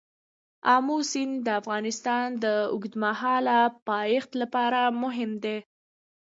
آمو 0.75 0.97
سیند 1.11 1.35
د 1.45 1.47
افغانستان 1.61 2.27
د 2.43 2.45
اوږدمهاله 2.73 3.59
پایښت 3.87 4.31
لپاره 4.41 4.81
مهم 5.03 5.31
دی. 5.43 5.57